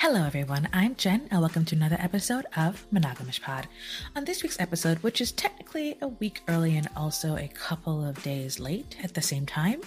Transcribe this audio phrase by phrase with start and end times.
[0.00, 0.68] Hello, everyone.
[0.72, 3.66] I'm Jen, and welcome to another episode of Monogamish Pod.
[4.14, 8.22] On this week's episode, which is technically a week early and also a couple of
[8.22, 9.80] days late at the same time,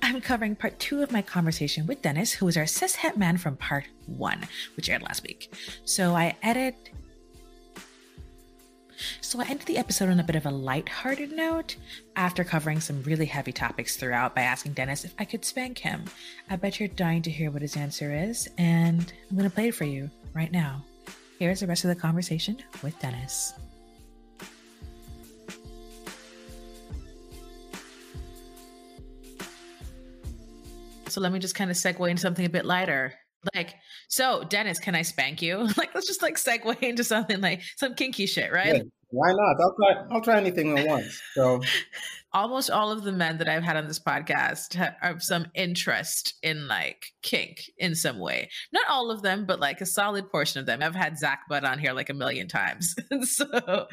[0.00, 3.56] I'm covering part two of my conversation with Dennis, who is our cishet man from
[3.56, 5.52] part one, which aired last week.
[5.84, 6.90] So I edit
[9.20, 11.76] so I ended the episode on a bit of a light-hearted note
[12.16, 16.04] after covering some really heavy topics throughout by asking Dennis if I could spank him.
[16.50, 19.68] I bet you're dying to hear what his answer is, and I'm going to play
[19.68, 20.84] it for you right now.
[21.38, 23.52] Here's the rest of the conversation with Dennis.
[31.08, 33.14] So let me just kind of segue into something a bit lighter.
[33.54, 33.74] Like,
[34.08, 35.68] so Dennis, can I spank you?
[35.76, 38.76] Like, let's just like segue into something like some kinky shit, right?
[38.76, 39.56] Yeah, why not?
[39.60, 40.06] I'll try.
[40.10, 41.22] I'll try anything at once.
[41.34, 41.60] So,
[42.32, 46.68] almost all of the men that I've had on this podcast have some interest in
[46.68, 48.50] like kink in some way.
[48.72, 50.82] Not all of them, but like a solid portion of them.
[50.82, 52.94] I've had Zach Butt on here like a million times.
[53.22, 53.86] so,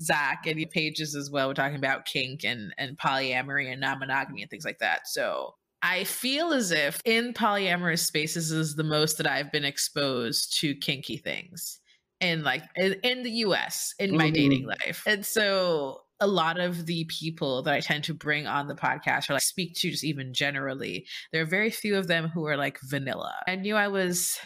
[0.00, 1.48] Zach and Pages as well.
[1.48, 5.06] We're talking about kink and and polyamory and non monogamy and things like that.
[5.06, 10.58] So I feel as if in polyamorous spaces is the most that I've been exposed
[10.60, 11.80] to kinky things
[12.20, 14.34] in like in, in the US in my mm-hmm.
[14.34, 15.02] dating life.
[15.06, 19.28] And so a lot of the people that I tend to bring on the podcast
[19.28, 22.56] or like speak to just even generally, there are very few of them who are
[22.56, 23.34] like vanilla.
[23.48, 24.38] I knew I was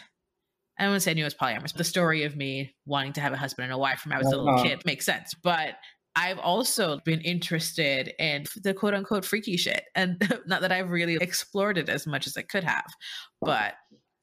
[0.79, 1.73] I don't want to say I knew I was polyamorous.
[1.73, 4.19] The story of me wanting to have a husband and a wife from when I
[4.19, 4.41] was uh-huh.
[4.41, 5.35] a little kid makes sense.
[5.35, 5.75] But
[6.17, 9.83] I've also been interested in the quote unquote freaky shit.
[9.93, 12.91] And not that I've really explored it as much as I could have,
[13.39, 13.75] but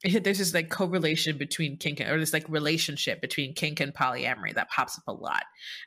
[0.23, 4.69] there's this like correlation between kink or this like relationship between kink and polyamory that
[4.69, 5.43] pops up a lot.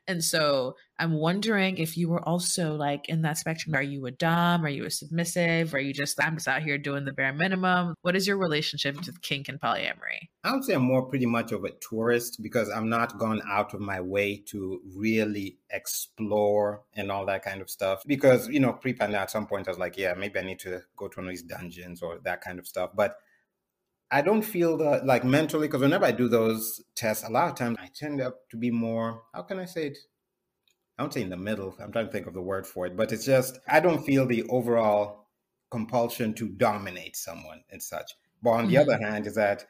[0.08, 3.77] And so I'm wondering if you were also like in that spectrum.
[3.77, 4.64] Are you a dom?
[4.64, 5.72] Are you a submissive?
[5.72, 7.94] Are you just I'm just out here doing the bare minimum?
[8.02, 10.28] What is your relationship with kink and polyamory?
[10.42, 13.73] I would say I'm more pretty much of a tourist because I'm not gone out
[13.74, 18.02] of my way to really explore and all that kind of stuff.
[18.07, 20.83] Because, you know, pre-pandemic at some point I was like, yeah, maybe I need to
[20.96, 22.90] go to one of these dungeons or that kind of stuff.
[22.96, 23.18] But
[24.11, 27.57] I don't feel that like mentally because whenever I do those tests, a lot of
[27.57, 29.23] times I tend up to be more.
[29.35, 29.98] How can I say it?
[30.98, 31.77] I don't say in the middle.
[31.80, 34.27] I'm trying to think of the word for it, but it's just I don't feel
[34.27, 35.29] the overall
[35.70, 38.13] compulsion to dominate someone and such.
[38.42, 38.70] But on mm-hmm.
[38.70, 39.67] the other hand, is that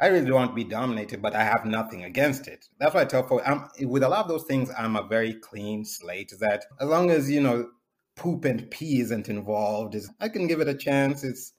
[0.00, 2.66] I really don't want to be dominated, but I have nothing against it.
[2.80, 5.34] That's why I tell folks, I'm, with a lot of those things, I'm a very
[5.34, 6.32] clean slate.
[6.32, 7.68] Is that as long as you know
[8.16, 11.22] poop and pee isn't involved, is I can give it a chance.
[11.22, 11.52] It's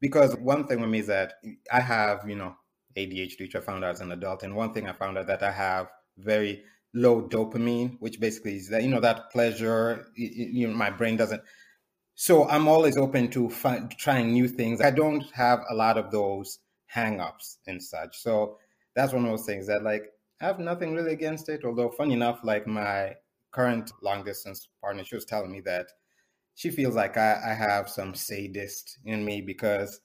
[0.00, 1.34] because one thing with me is that
[1.72, 2.56] I have, you know,
[2.96, 4.42] ADHD, which I found out as an adult.
[4.42, 6.64] And one thing I found out that I have very
[6.94, 11.42] low dopamine, which basically is that, you know, that pleasure, you know, my brain doesn't.
[12.14, 14.80] So I'm always open to fi- trying new things.
[14.80, 16.58] I don't have a lot of those
[16.94, 18.18] hangups and such.
[18.18, 18.58] So
[18.94, 20.04] that's one of those things that like
[20.40, 21.64] I have nothing really against it.
[21.64, 23.16] Although funny enough, like my
[23.52, 25.86] current long distance partner, she was telling me that
[26.58, 30.00] she feels like I, I have some sadist in me because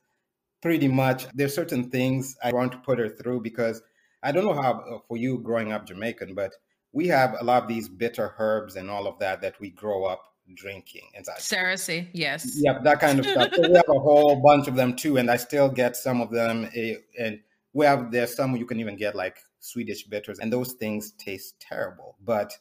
[0.61, 3.81] pretty much there's certain things I want to put her through because
[4.21, 6.53] I don't know how uh, for you growing up Jamaican, but
[6.91, 10.05] we have a lot of these bitter herbs and all of that that we grow
[10.05, 10.21] up
[10.53, 11.39] drinking and such.
[11.39, 12.55] Cerasee, yes.
[12.55, 13.49] Yeah, that kind of stuff.
[13.55, 16.29] so we have a whole bunch of them too, and I still get some of
[16.29, 16.69] them.
[16.75, 17.39] Eh, and
[17.73, 21.59] we have there's some you can even get like Swedish bitters, and those things taste
[21.59, 22.53] terrible, but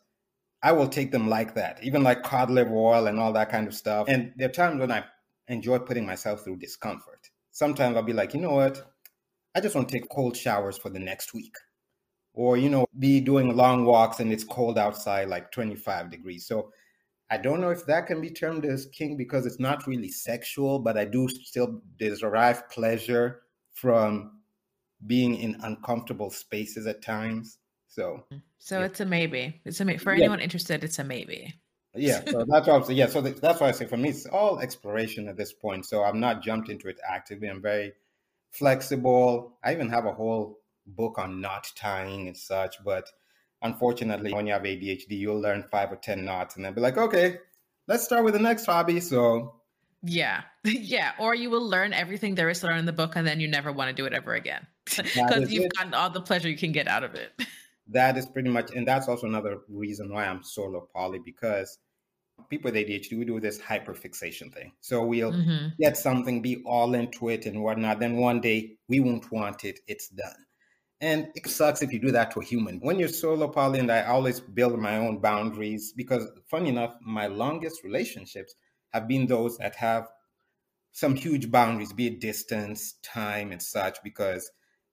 [0.63, 3.67] I will take them like that, even like cod liver oil and all that kind
[3.67, 4.09] of stuff.
[4.09, 5.05] And there are times when I
[5.49, 7.29] enjoy putting myself through discomfort.
[7.51, 8.81] Sometimes I'll be like, you know what?
[9.55, 11.55] I just want to take cold showers for the next week.
[12.35, 16.47] Or, you know, be doing long walks and it's cold outside, like 25 degrees.
[16.47, 16.71] So
[17.29, 20.79] I don't know if that can be termed as kink because it's not really sexual,
[20.79, 23.43] but I do still derive pleasure
[23.73, 24.41] from
[25.07, 27.59] being in uncomfortable spaces at times.
[27.93, 28.41] So, mm.
[28.59, 28.87] so yeah.
[28.87, 29.61] it's a maybe.
[29.67, 29.99] It's a maybe.
[29.99, 30.83] for anyone interested.
[30.83, 31.55] It's a maybe.
[31.95, 32.83] Yeah, so that's why.
[32.89, 35.85] Yeah, so that's why I say for me, it's all exploration at this point.
[35.85, 37.49] So I'm not jumped into it actively.
[37.49, 37.93] I'm very
[38.51, 39.59] flexible.
[39.63, 42.83] I even have a whole book on knot tying and such.
[42.83, 43.11] But
[43.61, 46.97] unfortunately, when you have ADHD, you'll learn five or ten knots and then be like,
[46.97, 47.41] okay,
[47.89, 49.01] let's start with the next hobby.
[49.01, 49.61] So
[50.03, 50.43] yeah.
[50.65, 51.13] Yeah.
[51.19, 53.49] Or you will learn everything there is to learn in the book and then you
[53.49, 54.67] never want to do it ever again.
[54.97, 55.73] Because you've it.
[55.77, 57.33] gotten all the pleasure you can get out of it.
[57.89, 61.79] That is pretty much, and that's also another reason why I'm solo poly because
[62.49, 64.73] people with ADHD, we do this hyperfixation thing.
[64.81, 65.69] So we'll mm-hmm.
[65.81, 68.01] get something, be all into it and whatnot.
[68.01, 70.47] Then one day we won't want it, it's done.
[71.01, 72.79] And it sucks if you do that to a human.
[72.81, 77.27] When you're solo poly, and I always build my own boundaries because, funny enough, my
[77.27, 78.55] longest relationships
[78.91, 80.07] have been those that have
[80.93, 84.49] some huge boundaries, be it distance, time, and such, because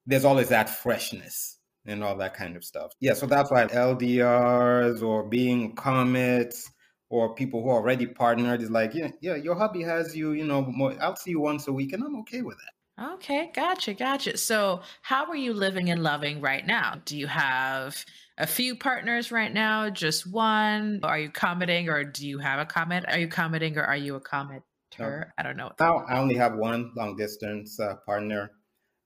[0.07, 2.91] there's always that freshness and all that kind of stuff.
[2.99, 6.69] Yeah, so that's why LDRs or being comets
[7.09, 10.45] or people who are already partnered is like, yeah, yeah, your hubby has you, you
[10.45, 13.13] know, more, I'll see you once a week and I'm okay with that.
[13.13, 14.37] Okay, gotcha, gotcha.
[14.37, 16.95] So, how are you living and loving right now?
[17.05, 18.03] Do you have
[18.37, 20.99] a few partners right now, just one?
[21.03, 23.05] Are you commenting or do you have a comment?
[23.07, 24.63] Are you commenting or are you a commenter?
[24.99, 25.23] No.
[25.37, 25.71] I don't know.
[25.79, 28.51] Now, I only have one long distance uh, partner.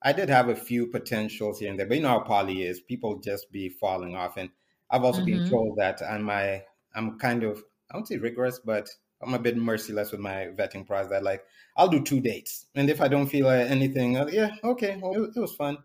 [0.03, 2.81] I did have a few potentials here and there, but you know how poly is.
[2.81, 4.38] People just be falling off.
[4.38, 4.50] And
[4.91, 5.44] I've also mm-hmm.
[5.44, 6.63] been told that I'm my
[6.95, 8.89] I'm kind of I won't say rigorous, but
[9.21, 11.09] I'm a bit merciless with my vetting process.
[11.11, 11.44] That like
[11.77, 15.23] I'll do two dates, and if I don't feel like anything, I'll, yeah, okay, well,
[15.23, 15.77] it, it, was fun.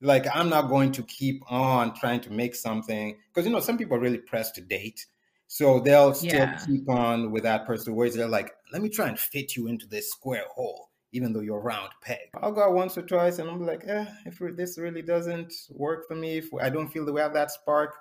[0.00, 3.78] Like I'm not going to keep on trying to make something because you know some
[3.78, 5.06] people are really pressed to date,
[5.46, 6.58] so they'll still yeah.
[6.66, 7.94] keep on with that person.
[7.94, 11.40] Where they're like, let me try and fit you into this square hole, even though
[11.40, 12.30] you're round peg.
[12.40, 16.08] I'll go out once or twice, and I'm like, eh, if this really doesn't work
[16.08, 17.94] for me, if I don't feel that we have that spark,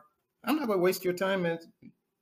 [0.43, 1.59] I'm not gonna waste your time and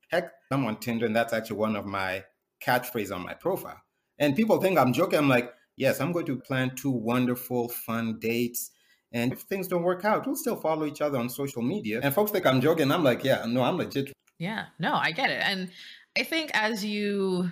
[0.10, 2.24] Heck, I'm on Tinder, and that's actually one of my
[2.66, 3.80] catchphrases on my profile.
[4.18, 5.20] And people think I'm joking.
[5.20, 8.72] I'm like, yes, I'm going to plan two wonderful, fun dates.
[9.12, 12.00] And if things don't work out, we'll still follow each other on social media.
[12.02, 12.92] And folks think I'm joking.
[12.92, 14.12] I'm like, yeah, no, I'm legit.
[14.40, 15.42] Yeah, no, I get it.
[15.44, 15.70] And
[16.18, 17.52] I think as you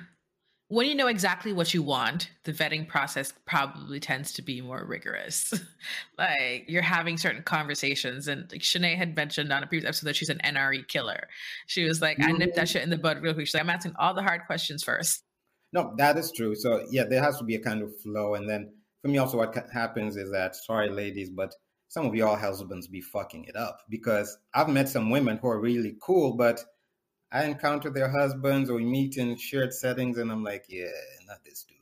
[0.69, 4.84] when you know exactly what you want, the vetting process probably tends to be more
[4.86, 5.54] rigorous.
[6.18, 10.16] like you're having certain conversations, and like Shanae had mentioned on a previous episode that
[10.18, 11.30] she's an NRE killer.
[11.68, 12.30] She was like, mm-hmm.
[12.30, 12.74] I nipped that mm-hmm.
[12.74, 13.48] shit in the bud real quick.
[13.48, 15.24] She's like, I'm asking all the hard questions first.
[15.72, 16.56] No, that is true.
[16.56, 19.38] So yeah, there has to be a kind of flow, and then for me also,
[19.38, 21.54] what happens is that sorry, ladies, but
[21.88, 25.60] some of y'all husbands be fucking it up because I've met some women who are
[25.62, 26.62] really cool, but
[27.31, 30.85] I encounter their husbands or we meet in shared settings, and I'm like, yeah,
[31.27, 31.77] not this dude.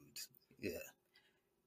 [0.59, 0.79] Yeah.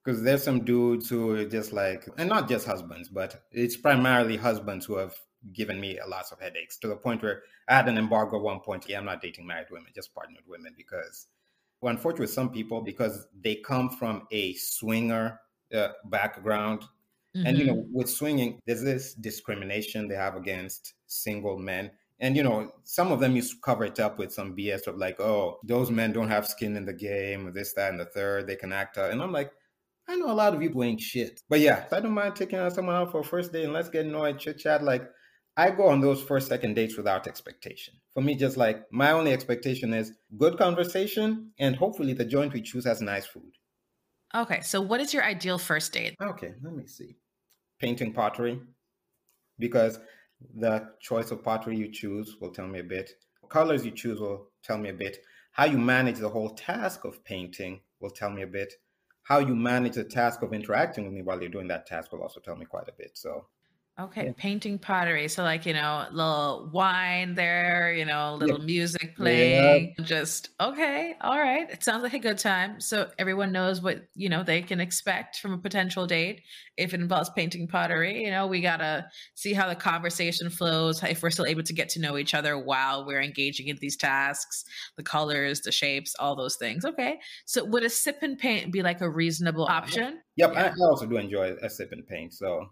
[0.04, 4.36] Because there's some dudes who are just like, and not just husbands, but it's primarily
[4.36, 5.14] husbands who have
[5.52, 8.42] given me a lot of headaches to the point where I had an embargo at
[8.42, 8.88] one point.
[8.88, 11.26] Yeah, I'm not dating married women, just partnered women because,
[11.80, 15.40] well, unfortunately, some people, because they come from a swinger
[15.72, 16.82] uh, background.
[17.36, 17.46] Mm-hmm.
[17.46, 17.94] And, you know, mm-hmm.
[17.94, 21.90] with swinging, there's this discrimination they have against single men
[22.20, 24.96] and you know, some of them used to cover it up with some BS of
[24.96, 28.46] like, oh, those men don't have skin in the game, this, that, and the third.
[28.46, 29.10] They can act out.
[29.10, 29.52] And I'm like,
[30.08, 31.40] I know a lot of people ain't shit.
[31.48, 33.90] But yeah, I don't mind taking out someone out for a first date and let's
[33.90, 34.82] get annoyed, chit chat.
[34.82, 35.08] Like,
[35.56, 37.94] I go on those first, second dates without expectation.
[38.14, 42.62] For me, just like my only expectation is good conversation and hopefully the joint we
[42.62, 43.52] choose has nice food.
[44.34, 46.14] Okay, so what is your ideal first date?
[46.22, 47.16] Okay, let me see.
[47.80, 48.60] Painting pottery.
[49.58, 49.98] Because
[50.56, 53.12] the choice of pottery you choose will tell me a bit.
[53.48, 55.18] Colors you choose will tell me a bit.
[55.52, 58.74] How you manage the whole task of painting will tell me a bit.
[59.22, 62.22] How you manage the task of interacting with me while you're doing that task will
[62.22, 63.12] also tell me quite a bit.
[63.14, 63.46] So
[64.00, 64.32] Okay, yeah.
[64.36, 65.26] painting pottery.
[65.26, 69.94] So like, you know, little wine there, you know, a little music playing.
[69.98, 70.04] Yeah.
[70.04, 71.68] Just okay, all right.
[71.68, 72.80] It sounds like a good time.
[72.80, 76.42] So everyone knows what, you know, they can expect from a potential date.
[76.76, 81.20] If it involves painting pottery, you know, we gotta see how the conversation flows, if
[81.20, 84.64] we're still able to get to know each other while we're engaging in these tasks,
[84.96, 86.84] the colors, the shapes, all those things.
[86.84, 87.18] Okay.
[87.46, 90.20] So would a sip and paint be like a reasonable option?
[90.36, 90.72] Yep, yeah.
[90.78, 92.32] I also do enjoy a sip and paint.
[92.32, 92.68] So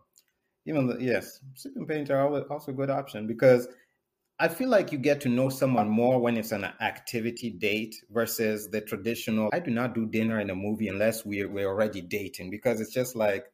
[0.66, 3.68] even the, yes, sipping paint are also a good option because
[4.38, 8.68] I feel like you get to know someone more when it's an activity date versus
[8.68, 9.48] the traditional.
[9.52, 12.92] I do not do dinner in a movie unless we're, we're already dating because it's
[12.92, 13.46] just like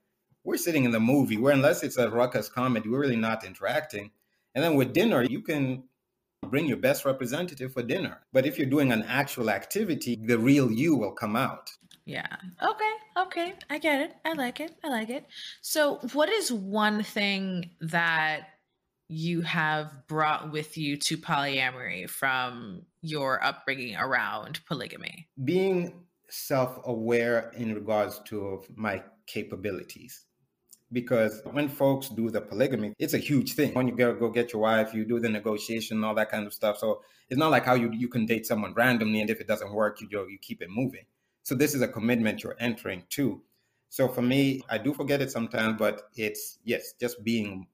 [0.42, 4.10] we're sitting in the movie where unless it's a ruckus comedy, we're really not interacting.
[4.54, 5.84] And then with dinner, you can
[6.48, 8.18] bring your best representative for dinner.
[8.32, 11.70] But if you're doing an actual activity, the real you will come out.
[12.04, 12.26] Yeah.
[12.62, 12.92] Okay.
[13.16, 13.54] Okay.
[13.70, 14.14] I get it.
[14.24, 14.74] I like it.
[14.84, 15.26] I like it.
[15.60, 18.48] So, what is one thing that
[19.08, 25.28] you have brought with you to polyamory from your upbringing around polygamy?
[25.44, 30.24] Being self aware in regards to my capabilities.
[30.90, 33.72] Because when folks do the polygamy, it's a huge thing.
[33.72, 36.52] When you go, go get your wife, you do the negotiation, all that kind of
[36.52, 36.76] stuff.
[36.78, 39.72] So it's not like how you, you can date someone randomly, and if it doesn't
[39.72, 41.04] work, you, you keep it moving.
[41.42, 43.42] So this is a commitment you're entering to.
[43.88, 47.66] So for me, I do forget it sometimes, but it's yes, just being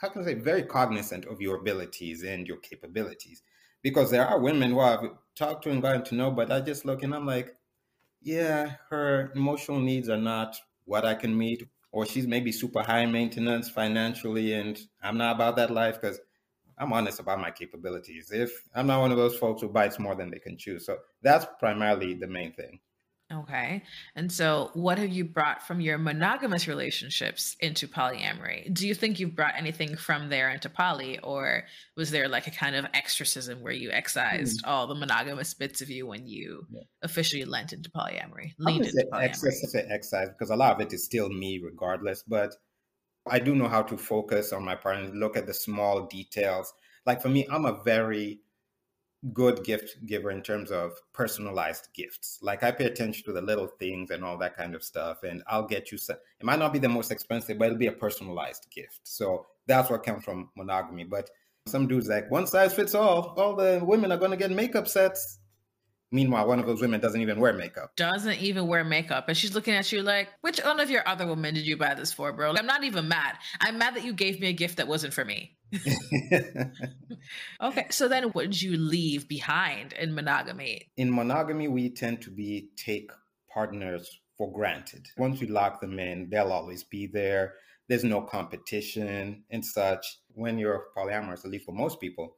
[0.00, 3.42] how can I say very cognizant of your abilities and your capabilities.
[3.82, 6.84] Because there are women who I've talked to and gotten to know, but I just
[6.84, 7.54] look and I'm like,
[8.22, 13.06] yeah, her emotional needs are not what I can meet, or she's maybe super high
[13.06, 16.20] maintenance financially, and I'm not about that life because
[16.80, 18.30] I'm honest about my capabilities.
[18.32, 20.96] If I'm not one of those folks who bites more than they can chew, so
[21.22, 22.80] that's primarily the main thing.
[23.32, 23.82] Okay.
[24.16, 28.72] And so, what have you brought from your monogamous relationships into polyamory?
[28.74, 31.64] Do you think you've brought anything from there into poly, or
[31.96, 34.68] was there like a kind of exorcism where you excised mm.
[34.68, 36.80] all the monogamous bits of you when you yeah.
[37.02, 38.52] officially lent into polyamory?
[38.58, 40.32] Leaned into polyamory.
[40.32, 42.24] Because a lot of it is still me, regardless.
[42.26, 42.56] But
[43.28, 46.72] I do know how to focus on my partner, look at the small details.
[47.06, 48.40] Like for me, I'm a very
[49.34, 52.38] good gift giver in terms of personalized gifts.
[52.40, 55.22] Like I pay attention to the little things and all that kind of stuff.
[55.22, 57.88] And I'll get you, some, it might not be the most expensive, but it'll be
[57.88, 59.00] a personalized gift.
[59.04, 61.04] So that's what comes from monogamy.
[61.04, 61.28] But
[61.66, 63.34] some dudes like one size fits all.
[63.36, 65.39] All the women are going to get makeup sets.
[66.12, 67.94] Meanwhile, one of those women doesn't even wear makeup.
[67.96, 69.28] Doesn't even wear makeup.
[69.28, 71.94] And she's looking at you like, which one of your other women did you buy
[71.94, 72.50] this for, bro?
[72.50, 73.36] Like, I'm not even mad.
[73.60, 75.56] I'm mad that you gave me a gift that wasn't for me.
[77.62, 77.86] okay.
[77.90, 80.90] So then what did you leave behind in monogamy?
[80.96, 83.10] In monogamy, we tend to be take
[83.52, 85.06] partners for granted.
[85.16, 87.54] Once we lock them in, they'll always be there.
[87.88, 90.18] There's no competition and such.
[90.32, 92.36] When you're polyamorous, at least for most people,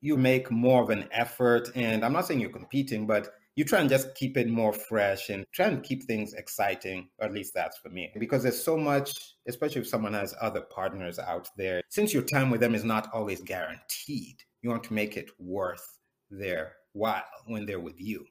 [0.00, 1.70] you make more of an effort.
[1.74, 5.28] And I'm not saying you're competing, but you try and just keep it more fresh
[5.28, 8.10] and try and keep things exciting, or at least that's for me.
[8.18, 12.50] Because there's so much, especially if someone has other partners out there, since your time
[12.50, 15.98] with them is not always guaranteed, you want to make it worth
[16.30, 18.24] their while when they're with you.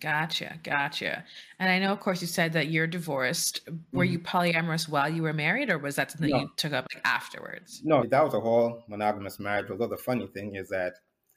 [0.00, 1.24] Gotcha, gotcha.
[1.58, 3.60] And I know, of course, you said that you're divorced.
[3.92, 4.12] Were mm-hmm.
[4.12, 6.40] you polyamorous while you were married, or was that something no.
[6.40, 7.80] you took up like, afterwards?
[7.84, 9.70] No, that was a whole monogamous marriage.
[9.70, 10.94] Although the funny thing is that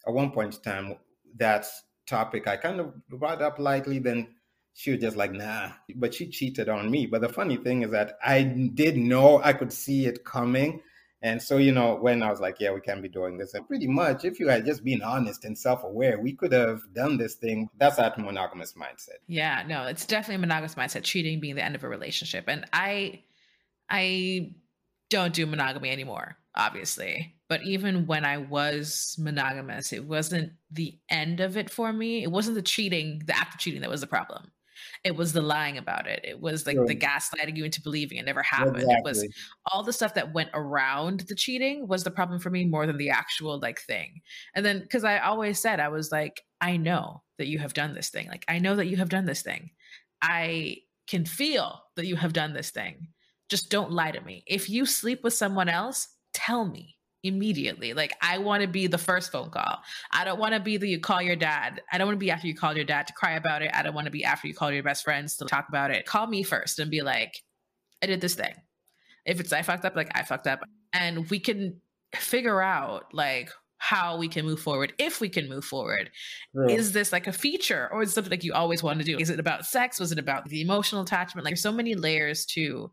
[0.07, 0.95] at one point in time,
[1.37, 1.67] that
[2.07, 3.99] topic I kind of brought up lightly.
[3.99, 4.27] Then
[4.73, 7.05] she was just like, "Nah," but she cheated on me.
[7.05, 10.81] But the funny thing is that I did know I could see it coming.
[11.23, 13.67] And so, you know, when I was like, yeah, we can't be doing this, and
[13.67, 17.17] pretty much if you had just been honest and self aware, we could have done
[17.17, 17.69] this thing.
[17.77, 19.17] That's that monogamous mindset.
[19.27, 22.45] Yeah, no, it's definitely a monogamous mindset, cheating being the end of a relationship.
[22.47, 23.23] And I,
[23.89, 24.53] I
[25.09, 27.35] don't do monogamy anymore, obviously.
[27.49, 32.23] But even when I was monogamous, it wasn't the end of it for me.
[32.23, 34.51] It wasn't the cheating, the after cheating that was the problem.
[35.03, 36.21] It was the lying about it.
[36.23, 38.77] It was like the gaslighting you into believing it never happened.
[38.77, 38.95] Exactly.
[38.95, 39.27] it was
[39.71, 42.97] all the stuff that went around the cheating was the problem for me more than
[42.97, 44.21] the actual like thing.
[44.53, 47.93] And then because i always said i was like i know that you have done
[47.93, 48.27] this thing.
[48.27, 49.71] Like i know that you have done this thing.
[50.21, 53.07] I can feel that you have done this thing
[53.49, 57.93] just don't lie to me if you sleep with someone else tell me immediately.
[57.93, 59.79] Like I want to be the first phone call.
[60.11, 61.81] I don't want to be the you call your dad.
[61.91, 63.71] I don't want to be after you call your dad to cry about it.
[63.73, 66.05] I don't want to be after you call your best friends to talk about it.
[66.05, 67.43] Call me first and be like,
[68.01, 68.53] I did this thing.
[69.25, 70.61] If it's I fucked up, like I fucked up.
[70.93, 71.81] And we can
[72.15, 73.49] figure out like
[73.79, 76.09] how we can move forward if we can move forward
[76.53, 76.75] yeah.
[76.75, 79.17] is this like a feature or is it something like you always want to do
[79.19, 82.43] is it about sex was it about the emotional attachment like there's so many layers
[82.45, 82.91] to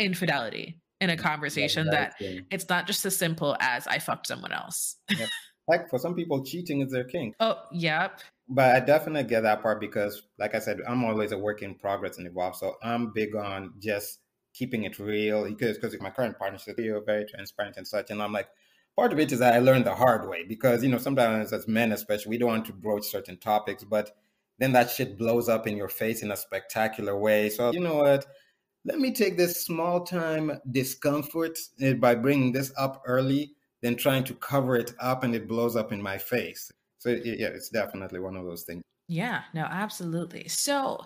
[0.00, 4.96] infidelity in a conversation that it's not just as simple as I fucked someone else.
[5.68, 7.36] Like for some people, cheating is their kink.
[7.38, 8.20] Oh, yep.
[8.48, 11.76] But I definitely get that part because, like I said, I'm always a work in
[11.76, 12.56] progress and evolve.
[12.56, 14.18] So I'm big on just
[14.52, 18.10] keeping it real because because my current partnership, you're very transparent and such.
[18.10, 18.48] And I'm like,
[18.96, 21.68] part of it is that I learned the hard way because you know sometimes as
[21.68, 24.10] men, especially, we don't want to broach certain topics, but
[24.58, 27.48] then that shit blows up in your face in a spectacular way.
[27.48, 28.26] So you know what?
[28.84, 34.24] Let me take this small time discomfort eh, by bringing this up early, then trying
[34.24, 36.70] to cover it up and it blows up in my face.
[36.98, 38.82] So, yeah, it's definitely one of those things.
[39.08, 40.48] Yeah, no, absolutely.
[40.48, 41.00] So,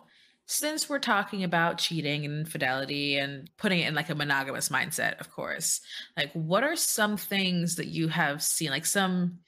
[0.47, 5.19] since we're talking about cheating and infidelity and putting it in like a monogamous mindset,
[5.19, 5.81] of course,
[6.17, 9.39] like what are some things that you have seen, like some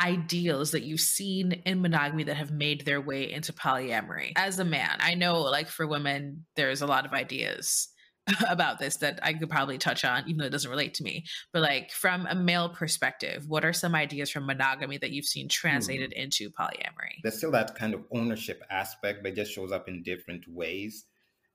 [0.00, 4.32] ideals that you've seen in monogamy that have made their way into polyamory.
[4.36, 7.88] As a man i know like for women there's a lot of ideas
[8.48, 11.24] about this that i could probably touch on even though it doesn't relate to me.
[11.52, 15.48] But like from a male perspective what are some ideas from monogamy that you've seen
[15.48, 16.24] translated mm.
[16.24, 17.18] into polyamory?
[17.22, 21.06] There's still that kind of ownership aspect but it just shows up in different ways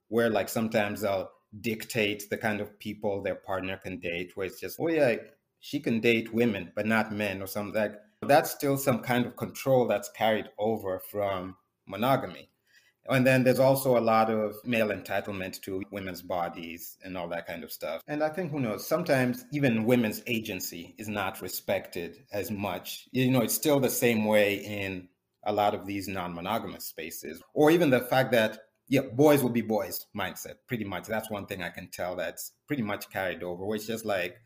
[0.09, 1.29] where like sometimes they'll
[1.61, 5.15] dictate the kind of people their partner can date where it's just oh yeah
[5.59, 9.35] she can date women but not men or something like that's still some kind of
[9.35, 11.55] control that's carried over from
[11.87, 12.49] monogamy.
[13.09, 17.45] And then there's also a lot of male entitlement to women's bodies and all that
[17.45, 18.01] kind of stuff.
[18.07, 23.09] And I think, who knows, sometimes even women's agency is not respected as much.
[23.11, 25.09] You know, it's still the same way in
[25.43, 27.41] a lot of these non monogamous spaces.
[27.53, 31.05] Or even the fact that, yeah, boys will be boys mindset, pretty much.
[31.05, 34.37] That's one thing I can tell that's pretty much carried over, where it's just like,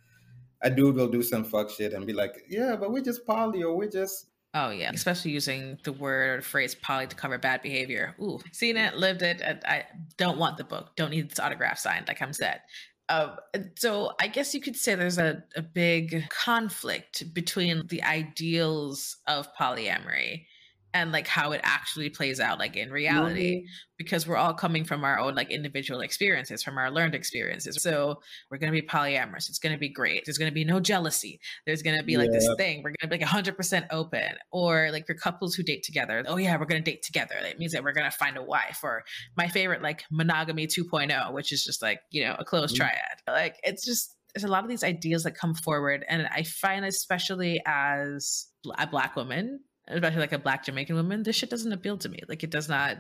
[0.62, 3.64] a dude will do some fuck shit and be like, yeah, but we're just poly
[3.64, 7.62] or we're just Oh yeah, especially using the word or phrase poly to cover bad
[7.62, 8.16] behavior.
[8.20, 9.42] Ooh, seen it, lived it.
[9.44, 9.86] I,
[10.18, 10.96] don't want the book.
[10.96, 12.08] Don't need its autograph signed.
[12.08, 12.62] Like I'm said.
[13.10, 13.36] Um,
[13.76, 19.48] so I guess you could say there's a, a big conflict between the ideals of
[19.54, 20.46] polyamory
[21.01, 23.66] and like how it actually plays out like in reality mm-hmm.
[23.98, 27.77] because we're all coming from our own like individual experiences from our learned experiences.
[27.82, 29.50] So we're going to be polyamorous.
[29.50, 30.24] It's going to be great.
[30.25, 31.39] There's going to be no jealousy.
[31.66, 32.39] There's going to be like yeah.
[32.39, 32.77] this thing.
[32.84, 34.30] We're going to be like 100% open.
[34.51, 37.36] Or like for couples who date together oh yeah we're going to date together.
[37.42, 38.80] That means that we're going to find a wife.
[38.84, 39.04] Or
[39.36, 42.88] my favorite like monogamy 2.0 which is just like you know a closed mm-hmm.
[42.88, 43.22] triad.
[43.27, 46.86] Like it's just there's a lot of these ideas that come forward and i find
[46.86, 51.98] especially as a black woman especially like a black Jamaican woman, this shit doesn't appeal
[51.98, 52.20] to me.
[52.27, 52.98] Like it does not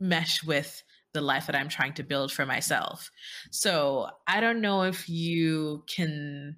[0.00, 3.10] mesh with the life that I'm trying to build for myself.
[3.50, 6.56] So I don't know if you can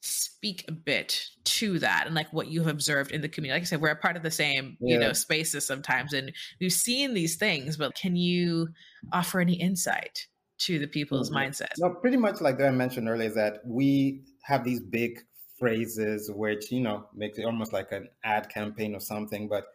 [0.00, 3.56] speak a bit to that and like what you've observed in the community.
[3.56, 4.94] Like I said, we're a part of the same, yeah.
[4.94, 8.68] you know, spaces sometimes and we've seen these things, but can you
[9.12, 10.26] offer any insight
[10.58, 11.50] to the people's mm-hmm.
[11.50, 11.74] mindsets?
[11.78, 15.20] No, pretty much like that I mentioned earlier, is that we have these big
[15.62, 19.66] phrases which you know makes it almost like an ad campaign or something but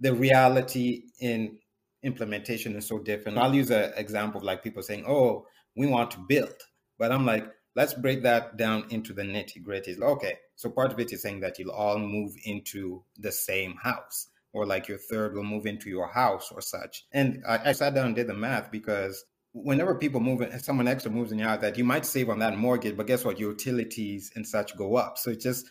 [0.00, 1.58] the reality in
[2.02, 3.36] implementation is so different.
[3.36, 5.46] I'll use an example of like people saying oh
[5.76, 6.54] we want to build
[6.98, 7.46] but i'm like
[7.76, 9.94] let's break that down into the nitty gritty.
[10.02, 14.28] Okay so part of it is saying that you'll all move into the same house
[14.54, 17.04] or like your third will move into your house or such.
[17.12, 19.24] And I, I sat down and did the math because
[19.54, 22.40] whenever people move in, someone extra moves in your house, that you might save on
[22.40, 23.38] that mortgage, but guess what?
[23.38, 25.16] Your utilities and such go up.
[25.16, 25.70] So it's just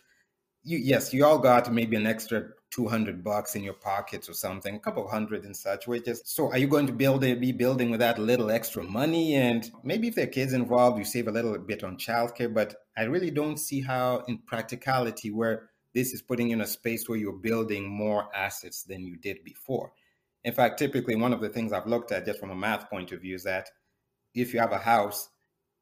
[0.64, 0.78] you.
[0.78, 4.74] Yes, you all got maybe an extra two hundred bucks in your pockets or something,
[4.74, 5.86] a couple hundred and such.
[5.86, 6.50] Which is so.
[6.50, 9.34] Are you going to build a, be building with that little extra money?
[9.34, 12.52] And maybe if there are kids involved, you save a little bit on childcare.
[12.52, 16.66] But I really don't see how, in practicality, where this is putting you in a
[16.66, 19.92] space where you're building more assets than you did before.
[20.44, 23.12] In fact, typically one of the things I've looked at just from a math point
[23.12, 23.68] of view is that
[24.34, 25.28] if you have a house,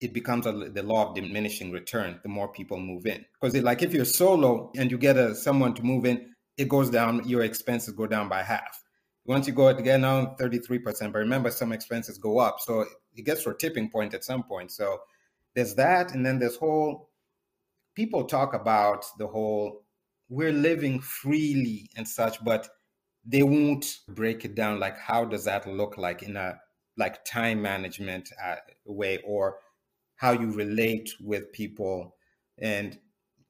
[0.00, 3.24] it becomes a, the law of diminishing return the more people move in.
[3.40, 6.90] Because like if you're solo and you get a, someone to move in, it goes
[6.90, 8.82] down, your expenses go down by half.
[9.24, 12.56] Once you go get down 33%, but remember some expenses go up.
[12.60, 14.72] So it gets to a tipping point at some point.
[14.72, 14.98] So
[15.54, 16.14] there's that.
[16.14, 17.10] And then this whole
[17.94, 19.84] people talk about the whole
[20.28, 22.68] we're living freely and such, but
[23.24, 26.58] they won't break it down like how does that look like in a
[26.96, 29.58] like time management uh, way or
[30.16, 32.16] how you relate with people?
[32.58, 32.98] And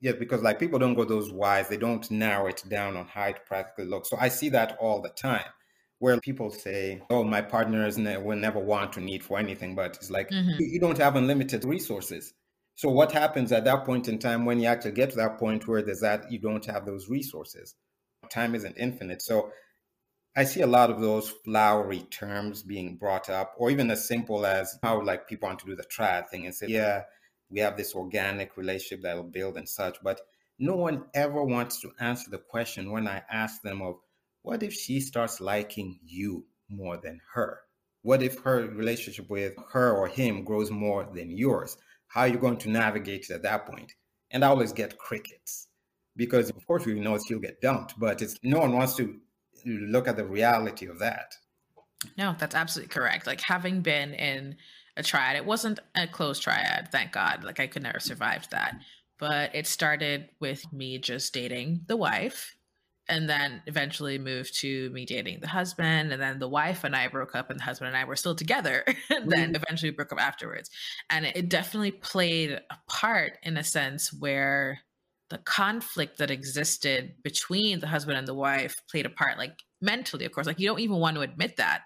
[0.03, 3.25] yeah because like people don't go those wise they don't narrow it down on how
[3.25, 4.11] it practically looks.
[4.11, 5.51] So i see that all the time
[6.01, 9.97] where people say oh my partners ne- will never want to need for anything but
[9.97, 10.51] it's like mm-hmm.
[10.59, 12.35] you, you don't have unlimited resources.
[12.75, 15.69] So what happens at that point in time when you actually get to that point
[15.69, 17.75] where there's that you don't have those resources
[18.33, 19.53] time isn't infinite so
[20.35, 24.47] I see a lot of those flowery terms being brought up, or even as simple
[24.47, 27.03] as how like people want to do the triad thing and say, yeah,
[27.51, 29.99] we have this organic relationship that'll build and such.
[30.03, 30.23] But
[30.59, 33.97] no one ever wants to answer the question when I ask them of
[34.41, 37.61] what if she starts liking you more than her?
[38.01, 41.77] What if her relationship with her or him grows more than yours?
[42.07, 43.93] How are you going to navigate it at that point?
[44.31, 45.69] And I always get crickets
[46.17, 49.19] because of course we know she'll get dumped, but it's no one wants to
[49.65, 51.35] look at the reality of that.
[52.19, 53.27] No, that's absolutely correct.
[53.27, 54.57] Like having been in
[54.97, 57.45] a triad, it wasn't a closed triad, thank God.
[57.45, 58.77] Like I could never survive that.
[59.19, 62.57] But it started with me just dating the wife
[63.09, 67.09] and then eventually moved to me dating the husband and then the wife and i
[67.09, 69.63] broke up and the husband and i were still together and then mm-hmm.
[69.63, 70.71] eventually broke up afterwards
[71.11, 74.81] and it definitely played a part in a sense where
[75.33, 80.27] the conflict that existed between the husband and the wife played a part like mentally
[80.27, 80.47] of course.
[80.47, 81.83] Like you don't even want to admit that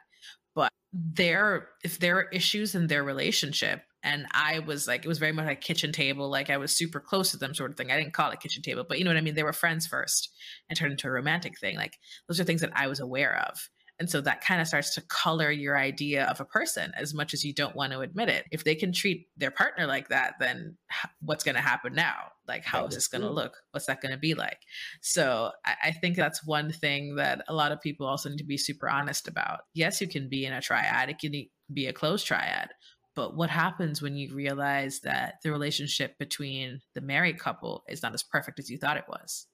[0.57, 5.19] but there if there are issues in their relationship and i was like it was
[5.19, 7.93] very much like kitchen table like i was super close to them sort of thing.
[7.93, 9.35] I didn't call it kitchen table but you know what i mean?
[9.35, 10.31] They were friends first
[10.69, 11.77] and turned into a romantic thing.
[11.77, 13.69] Like those are things that i was aware of.
[13.99, 17.33] And so that kind of starts to color your idea of a person as much
[17.33, 18.45] as you don't want to admit it.
[18.51, 20.77] If they can treat their partner like that, then
[21.21, 22.33] what's going to happen now?
[22.49, 23.57] Like, how is this going to look?
[23.73, 24.59] What's that going to be like?
[25.01, 28.45] So I, I think that's one thing that a lot of people also need to
[28.45, 29.61] be super honest about.
[29.75, 31.33] Yes, you can be in a triad, it can
[31.73, 32.71] be a closed triad.
[33.15, 38.13] But what happens when you realize that the relationship between the married couple is not
[38.13, 39.47] as perfect as you thought it was?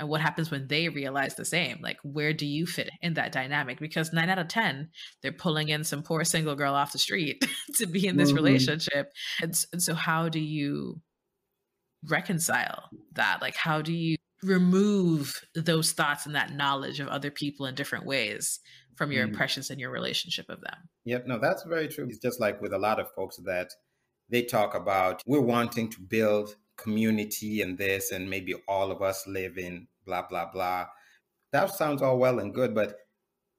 [0.00, 3.32] and what happens when they realize the same like where do you fit in that
[3.32, 4.88] dynamic because 9 out of 10
[5.22, 7.44] they're pulling in some poor single girl off the street
[7.76, 8.36] to be in this mm-hmm.
[8.36, 11.00] relationship and, and so how do you
[12.08, 17.66] reconcile that like how do you remove those thoughts and that knowledge of other people
[17.66, 18.60] in different ways
[18.96, 19.28] from your mm.
[19.28, 20.76] impressions and your relationship of them.
[21.04, 22.06] Yep, no, that's very true.
[22.08, 23.70] It's just like with a lot of folks that
[24.30, 29.26] they talk about we're wanting to build community and this, and maybe all of us
[29.26, 30.86] live in blah, blah, blah.
[31.52, 32.96] That sounds all well and good, but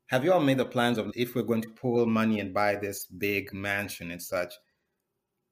[0.08, 2.76] have you all made the plans of if we're going to pool money and buy
[2.76, 4.54] this big mansion and such?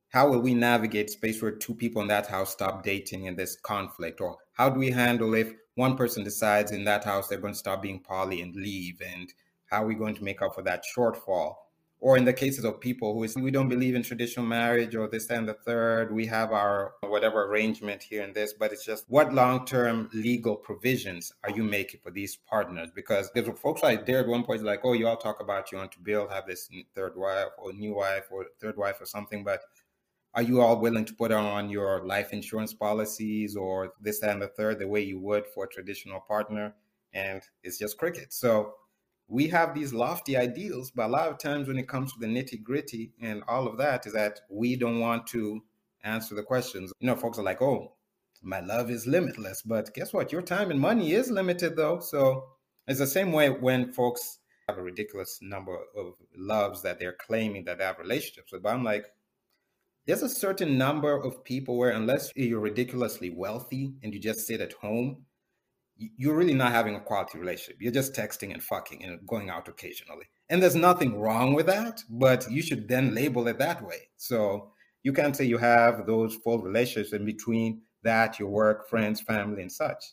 [0.09, 3.55] How will we navigate space where two people in that house stop dating in this
[3.61, 4.19] conflict?
[4.21, 7.59] Or how do we handle if one person decides in that house they're going to
[7.59, 9.01] stop being poly and leave?
[9.01, 9.31] And
[9.67, 11.55] how are we going to make up for that shortfall?
[12.01, 15.09] Or in the cases of people who is we don't believe in traditional marriage or
[15.09, 19.03] this and the third we have our whatever arrangement here and this but it's just
[19.09, 22.89] what long-term legal provisions are you making for these partners?
[22.95, 25.77] Because there's folks like there at one point like oh you all talk about you
[25.77, 29.43] want to build have this third wife or new wife or third wife or something
[29.43, 29.59] but
[30.33, 34.47] are you all willing to put on your life insurance policies or this and the
[34.47, 36.75] third the way you would for a traditional partner?
[37.13, 38.31] And it's just cricket.
[38.31, 38.73] So
[39.27, 42.27] we have these lofty ideals but a lot of times when it comes to the
[42.27, 45.61] nitty gritty and all of that is that we don't want to
[46.03, 46.93] answer the questions.
[46.99, 47.93] You know folks are like oh
[48.41, 50.31] my love is limitless but guess what?
[50.31, 51.99] Your time and money is limited though.
[51.99, 52.45] So
[52.87, 57.63] it's the same way when folks have a ridiculous number of loves that they're claiming
[57.65, 59.05] that they have relationships with but i'm like
[60.09, 64.59] there's a certain number of people where unless you're ridiculously wealthy and you just sit
[64.59, 65.23] at home
[66.17, 67.75] you're really not having a quality relationship.
[67.81, 70.25] You're just texting and fucking and going out occasionally.
[70.49, 74.09] And there's nothing wrong with that but you should then label it that way.
[74.17, 74.71] So
[75.03, 79.61] you can't say you have those full relationships in between that your work friends family
[79.61, 80.03] and such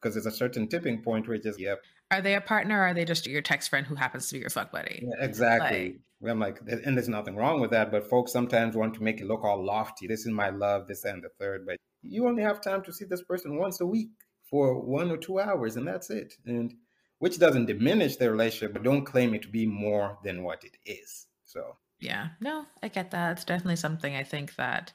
[0.00, 1.82] because there's a certain tipping point where it just yep.
[2.10, 4.40] Are they a partner or are they just your text friend who happens to be
[4.40, 5.02] your fuck buddy?
[5.02, 5.84] Yeah, exactly.
[5.84, 9.20] Like, I'm like, and there's nothing wrong with that, but folks sometimes want to make
[9.20, 10.06] it look all lofty.
[10.06, 11.66] This is my love, this and the third.
[11.66, 14.10] But you only have time to see this person once a week
[14.48, 16.34] for one or two hours, and that's it.
[16.46, 16.74] And
[17.18, 20.76] which doesn't diminish the relationship, but don't claim it to be more than what it
[20.84, 21.26] is.
[21.44, 23.32] So yeah, no, I get that.
[23.32, 24.92] It's definitely something I think that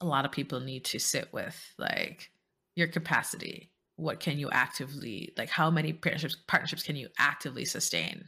[0.00, 2.30] a lot of people need to sit with, like
[2.74, 3.70] your capacity.
[3.96, 5.50] What can you actively like?
[5.50, 8.24] How many partnerships partnerships can you actively sustain?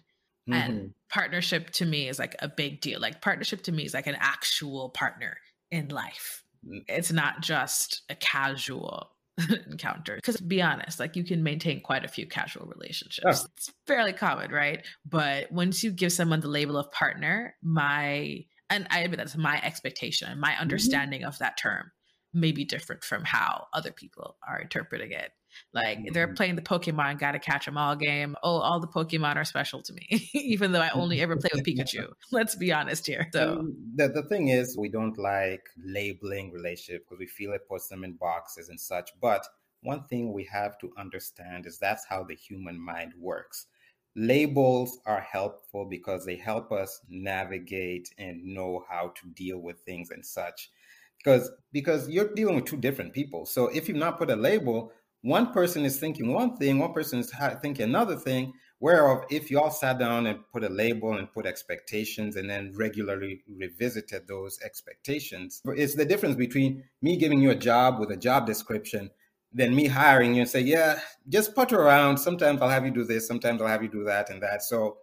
[0.49, 0.53] Mm-hmm.
[0.53, 3.01] And partnership to me is like a big deal.
[3.01, 5.37] Like partnership to me is like an actual partner
[5.71, 6.43] in life.
[6.67, 6.85] Mm.
[6.89, 9.11] It's not just a casual
[9.71, 10.17] encounter.
[10.17, 13.43] Because be honest, like you can maintain quite a few casual relationships.
[13.43, 13.47] Oh.
[13.57, 14.85] It's fairly common, right?
[15.09, 19.61] But once you give someone the label of partner, my and I admit that's my
[19.63, 20.63] expectation, my mm-hmm.
[20.63, 21.29] understanding mm-hmm.
[21.29, 21.91] of that term
[22.35, 25.31] may be different from how other people are interpreting it.
[25.73, 26.13] Like mm-hmm.
[26.13, 28.37] they're playing the Pokemon gotta catch them all game.
[28.43, 31.65] Oh, all the Pokemon are special to me, even though I only ever play with
[31.67, 32.09] Pikachu.
[32.31, 33.29] Let's be honest here.
[33.33, 37.89] So the, the thing is we don't like labeling relationship because we feel it puts
[37.89, 39.11] them in boxes and such.
[39.21, 39.47] But
[39.83, 43.67] one thing we have to understand is that's how the human mind works.
[44.15, 50.11] Labels are helpful because they help us navigate and know how to deal with things
[50.11, 50.71] and such.
[51.19, 53.47] Because because you're dealing with two different people.
[53.47, 57.21] So if you not put a label, one person is thinking one thing, one person
[57.21, 57.33] is
[57.63, 58.53] thinking another thing.
[58.81, 62.73] Whereof, if you all sat down and put a label and put expectations and then
[62.75, 68.17] regularly revisited those expectations, it's the difference between me giving you a job with a
[68.17, 69.11] job description
[69.53, 72.19] than me hiring you and say, yeah, just putter around.
[72.19, 74.63] Sometimes I'll have you do this, sometimes I'll have you do that and that.
[74.63, 74.97] So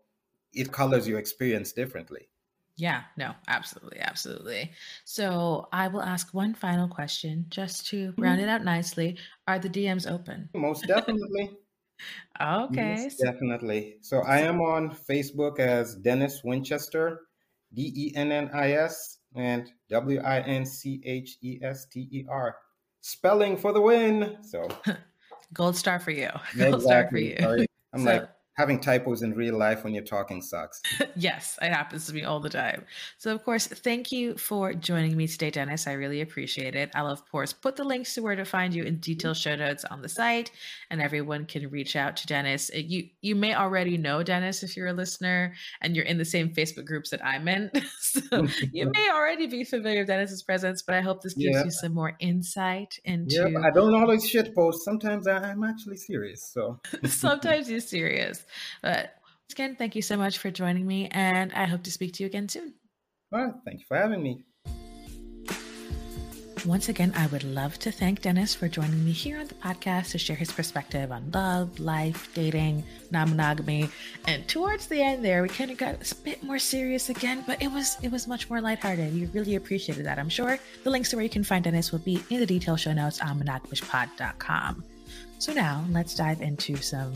[0.52, 2.28] it colors your experience differently.
[2.80, 4.72] Yeah, no, absolutely, absolutely.
[5.04, 8.48] So I will ask one final question just to round mm-hmm.
[8.48, 9.18] it out nicely.
[9.48, 10.50] Are the DMs open?
[10.54, 11.52] Most definitely.
[12.42, 12.96] okay.
[12.96, 13.98] Most definitely.
[14.00, 17.20] So I am on Facebook as Dennis Winchester,
[17.74, 22.08] D E N N I S, and W I N C H E S T
[22.12, 22.56] E R.
[23.02, 24.38] Spelling for the win.
[24.42, 24.70] So
[25.54, 26.30] gold star for you.
[26.58, 26.82] Gold exactly.
[26.82, 27.38] star for you.
[27.42, 27.68] Sorry.
[27.92, 30.82] I'm so, like, having typos in real life when you're talking sucks.
[31.16, 32.84] yes, it happens to me all the time.
[33.18, 35.88] So, of course, thank you for joining me today, Dennis.
[35.88, 36.92] I really appreciate it.
[36.94, 39.86] I'll, of course, put the links to where to find you in detailed show notes
[39.86, 40.52] on the site,
[40.90, 42.70] and everyone can reach out to Dennis.
[42.76, 46.26] Uh, you you may already know Dennis if you're a listener and you're in the
[46.26, 47.72] same Facebook groups that I'm in.
[48.02, 51.64] so you may already be familiar with Dennis's presence, but I hope this gives yeah.
[51.64, 53.36] you some more insight into.
[53.36, 54.84] Yeah, I don't always shit post.
[54.84, 56.52] Sometimes I'm actually serious.
[56.54, 58.44] So sometimes you're serious.
[58.82, 59.16] But
[59.52, 62.28] again, thank you so much for joining me, and I hope to speak to you
[62.28, 62.74] again soon.
[63.32, 63.54] All right.
[63.66, 64.44] Thank you for having me.
[66.66, 70.12] Once again, I would love to thank Dennis for joining me here on the podcast
[70.12, 73.90] to share his perspective on love, life, dating, non monogamy.
[74.28, 77.62] And towards the end there, we kind of got a bit more serious again, but
[77.62, 79.14] it was it was much more lighthearted.
[79.14, 80.60] We really appreciated that, I'm sure.
[80.84, 83.22] The links to where you can find Dennis will be in the detail show notes
[83.22, 84.84] on monogamishpod.com.
[85.38, 87.14] So now let's dive into some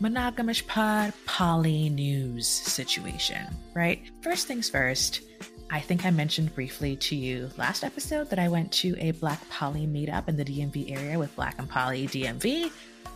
[0.00, 4.02] monogamish pod poly news situation, right?
[4.22, 5.22] First things first,
[5.70, 9.48] I think I mentioned briefly to you last episode that I went to a Black
[9.48, 12.70] Poly meetup in the DMV area with Black and Poly DMV.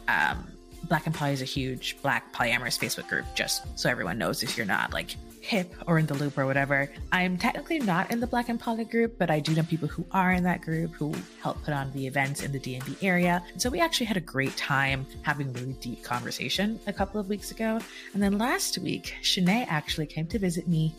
[0.09, 0.49] Um,
[0.85, 4.57] Black and Poly is a huge Black polyamorous Facebook group, just so everyone knows if
[4.57, 6.91] you're not like hip or in the loop or whatever.
[7.13, 10.05] I'm technically not in the Black and Poly group, but I do know people who
[10.13, 13.43] are in that group who help put on the events in the DMV area.
[13.57, 17.51] So we actually had a great time having really deep conversation a couple of weeks
[17.51, 17.81] ago.
[18.15, 20.95] And then last week, Shanae actually came to visit me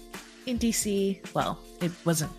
[0.46, 1.34] in DC.
[1.34, 2.32] Well, it wasn't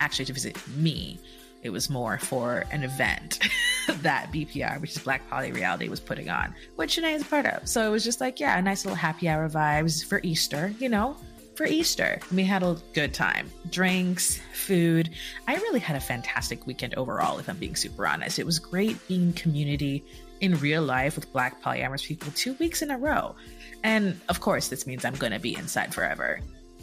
[0.00, 1.18] actually to visit me,
[1.62, 3.40] it was more for an event
[4.02, 7.46] that BPR, which is Black Poly Reality, was putting on, which Shanae is a part
[7.46, 7.68] of.
[7.68, 10.88] So it was just like, yeah, a nice little happy hour vibes for Easter, you
[10.88, 11.16] know,
[11.58, 12.20] for Easter.
[12.32, 13.50] We had a good time.
[13.68, 15.10] Drinks, food.
[15.48, 18.38] I really had a fantastic weekend overall, if I'm being super honest.
[18.38, 20.04] It was great being community
[20.40, 23.34] in real life with Black polyamorous people two weeks in a row.
[23.82, 26.38] And of course, this means I'm going to be inside forever.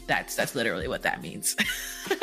[0.07, 1.55] That's that's literally what that means.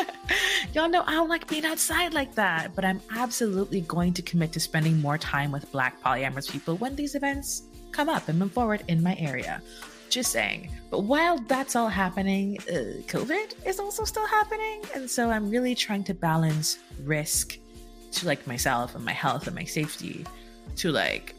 [0.74, 4.52] Y'all know I don't like being outside like that, but I'm absolutely going to commit
[4.52, 7.62] to spending more time with Black polyamorous people when these events
[7.92, 9.62] come up and move forward in my area.
[10.12, 10.68] Just saying.
[10.90, 15.74] But while that's all happening, uh, COVID is also still happening, and so I'm really
[15.74, 17.56] trying to balance risk
[18.12, 20.26] to like myself and my health and my safety
[20.76, 21.34] to like,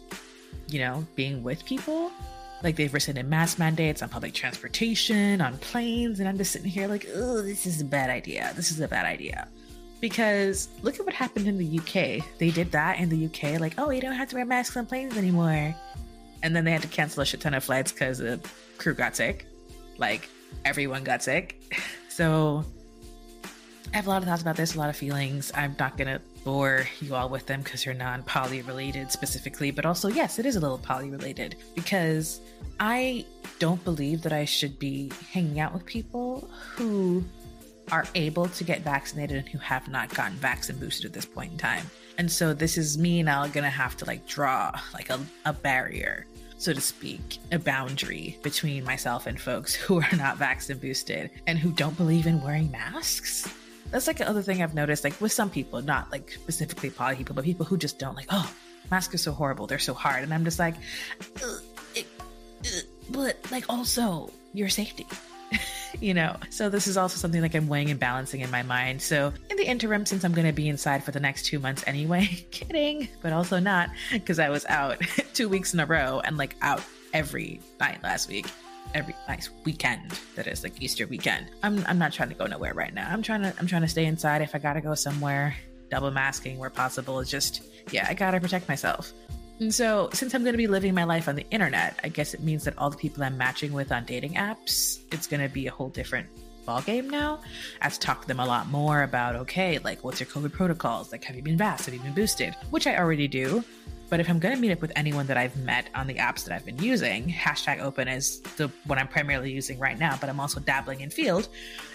[0.70, 2.12] you know, being with people
[2.64, 6.88] like they've rescinded mask mandates on public transportation, on planes, and I'm just sitting here
[6.88, 8.54] like, oh, this is a bad idea.
[8.56, 9.50] This is a bad idea.
[10.02, 12.26] Because look at what happened in the UK.
[12.40, 14.88] They did that in the UK, like, oh, you don't have to wear masks on
[14.88, 15.76] planes anymore.
[16.44, 18.40] And then they had to cancel a shit ton of flights because the
[18.78, 19.48] crew got sick.
[19.98, 20.30] Like
[20.66, 21.62] everyone got sick.
[22.10, 22.64] So
[23.92, 25.52] I have a lot of thoughts about this, a lot of feelings.
[25.56, 29.84] I'm not gonna bore you all with them because you're non poly related specifically, but
[29.84, 32.40] also, yes, it is a little poly related because
[32.80, 33.26] I
[33.58, 37.24] don't believe that I should be hanging out with people who
[37.92, 41.52] are able to get vaccinated and who have not gotten vaccine boosted at this point
[41.52, 41.90] in time.
[42.18, 46.26] And so this is me now gonna have to like draw like a, a barrier,
[46.64, 51.60] so to speak, a boundary between myself and folks who are not vaccine boosted and
[51.60, 53.48] who don't believe in wearing masks
[53.94, 57.36] that's like another thing I've noticed, like with some people, not like specifically poly people,
[57.36, 58.52] but people who just don't like, oh,
[58.90, 60.74] masks are so horrible, they're so hard, and I'm just like,
[61.94, 62.08] it,
[63.12, 65.06] but like also your safety.
[66.00, 69.02] you know, so this is also something like I'm weighing and balancing in my mind.
[69.02, 71.84] So, in the interim, since I'm going to be inside for the next two months
[71.88, 75.00] anyway, kidding, but also not because I was out
[75.34, 76.82] two weeks in a row and like out
[77.14, 78.48] every night last week
[78.94, 81.48] every nice weekend that is like Easter weekend.
[81.64, 83.10] I'm I'm not trying to go nowhere right now.
[83.10, 84.42] I'm trying to I'm trying to stay inside.
[84.42, 85.56] If I gotta go somewhere,
[85.90, 87.20] double masking where possible.
[87.20, 89.12] It's just yeah, I gotta protect myself.
[89.60, 92.34] And so, since I'm going to be living my life on the internet, I guess
[92.34, 95.50] it means that all the people I'm matching with on dating apps, it's going to
[95.50, 96.28] be a whole different
[96.68, 97.40] ballgame now.
[97.82, 100.54] I have to talk to them a lot more about okay, like what's your COVID
[100.54, 101.12] protocols?
[101.12, 101.86] Like, have you been vaxxed?
[101.86, 102.56] Have you been boosted?
[102.72, 103.64] Which I already do.
[104.10, 106.44] But if I'm going to meet up with anyone that I've met on the apps
[106.46, 110.30] that I've been using, hashtag open is the one I'm primarily using right now, but
[110.30, 111.48] I'm also dabbling in Feeld.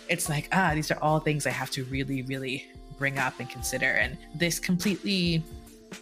[0.08, 2.66] It's like, ah, these are all things I have to really, really
[2.98, 3.86] bring up and consider.
[3.86, 5.44] And this completely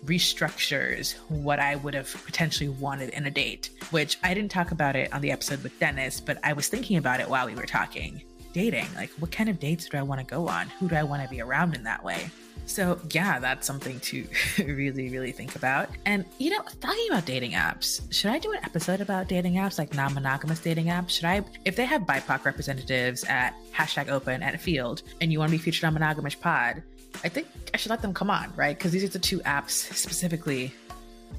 [0.05, 4.97] restructures what I would have potentially wanted in a date, which I didn't talk about
[4.97, 7.67] it on the episode with Dennis, but I was thinking about it while we were
[7.67, 8.23] talking.
[8.53, 10.69] Dating, like what kind of dates do I want to go on?
[10.79, 12.31] Who do I want to be around in that way?
[12.67, 14.27] So, yeah, that's something to
[14.59, 15.89] really, really think about.
[16.05, 19.79] And, you know, talking about dating apps, should I do an episode about dating apps,
[19.79, 21.11] like non monogamous dating apps?
[21.11, 25.53] Should I, if they have BIPOC representatives at hashtag open at Feeld and you want
[25.53, 26.83] to be featured on Monogamish Pod,
[27.25, 28.77] I think I should let them come on, right?
[28.77, 30.73] Because these are the two apps specifically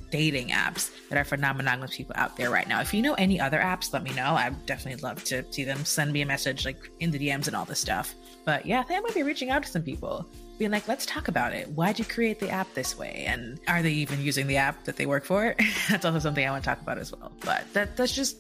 [0.10, 2.80] dating apps that are for non-monogamous people out there right now.
[2.80, 4.36] If you know any other apps, let me know.
[4.36, 5.84] I'd definitely love to see them.
[5.86, 8.16] Send me a message like in the DMs and all this stuff.
[8.46, 10.26] But yeah, I think I might be reaching out to some people
[10.58, 11.70] being like, let's talk about it.
[11.70, 13.26] Why'd you create the app this way?
[13.28, 15.56] And are they even using the app that they work for?
[15.90, 17.32] that's also something I want to talk about as well.
[17.42, 18.38] But that that's just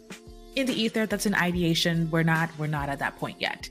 [0.56, 1.06] in the ether.
[1.06, 2.10] That's an ideation.
[2.10, 3.69] We're not we're not at that point yet.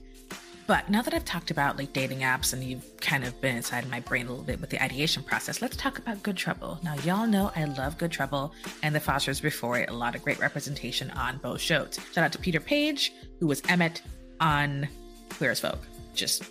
[0.66, 3.88] But now that I've talked about like dating apps and you've kind of been inside
[3.88, 6.81] my brain a little bit with the ideation process, let's talk about Good Trouble.
[6.83, 8.52] Now, y'all know I love Good Trouble
[8.83, 9.88] and the Fosters before it.
[9.90, 11.98] A lot of great representation on both shows.
[12.12, 14.02] Shout out to Peter Paige, who was Emmett
[14.40, 14.88] on
[15.31, 15.79] Queer as Folk.
[16.14, 16.44] Just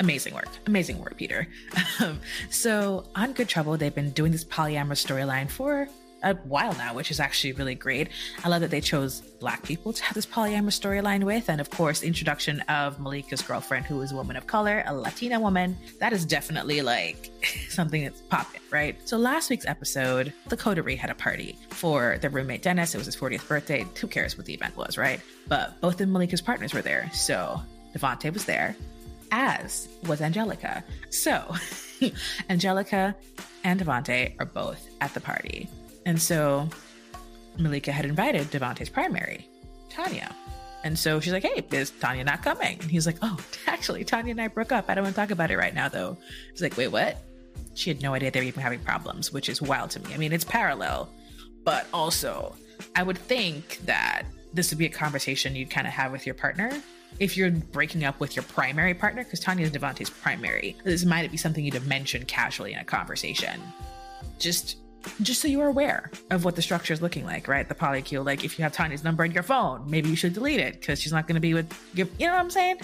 [0.00, 0.48] amazing work.
[0.66, 1.48] Amazing work, Peter.
[2.50, 5.88] So on Good Trouble, they've been doing this polyamorous storyline for
[6.22, 8.08] a while now, which is actually really great.
[8.44, 11.48] I love that they chose Black people to have this polyamorous storyline with.
[11.48, 15.40] And of course, introduction of Malika's girlfriend, who is a woman of color, a Latina
[15.40, 15.76] woman.
[15.98, 17.30] That is definitely like
[17.68, 18.96] something that's popping, right?
[19.08, 22.94] So last week's episode, the coterie had a party for their roommate Dennis.
[22.94, 23.86] It was his 40th birthday.
[24.00, 25.20] Who cares what the event was, right?
[25.48, 27.10] But both of Malika's partners were there.
[27.12, 27.60] So
[27.96, 28.76] Devante was there,
[29.30, 30.84] as was Angelica.
[31.10, 31.54] So
[32.50, 33.14] Angelica
[33.64, 35.68] and Devante are both at the party.
[36.06, 36.68] And so
[37.58, 39.48] Malika had invited Devante's primary,
[39.88, 40.34] Tanya.
[40.84, 42.78] And so she's like, hey, is Tanya not coming?
[42.80, 44.86] And he's like, oh, actually, Tanya and I broke up.
[44.88, 46.16] I don't want to talk about it right now, though.
[46.50, 47.18] He's like, wait, what?
[47.74, 50.12] She had no idea they were even having problems, which is wild to me.
[50.12, 51.08] I mean, it's parallel,
[51.64, 52.54] but also,
[52.96, 56.34] I would think that this would be a conversation you'd kind of have with your
[56.34, 56.70] partner
[57.18, 60.76] if you're breaking up with your primary partner, because Tanya is Devante's primary.
[60.84, 63.60] This might be something you'd have mentioned casually in a conversation.
[64.38, 64.78] Just
[65.20, 67.68] just so you're aware of what the structure is looking like, right?
[67.68, 70.60] The polycule, like if you have Tanya's number in your phone, maybe you should delete
[70.60, 72.08] it because she's not going to be with you.
[72.18, 72.80] You know what I'm saying?